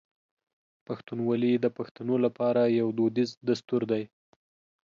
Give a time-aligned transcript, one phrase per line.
[0.87, 4.03] پښتونولي د پښتنو لپاره یو دودیز دستور دی.